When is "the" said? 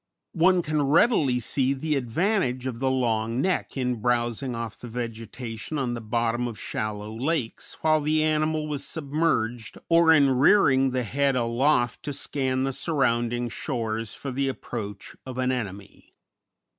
1.75-1.95, 2.79-2.89, 4.79-4.87, 5.93-6.01, 8.01-8.23, 10.89-11.03, 12.63-12.73, 14.31-14.47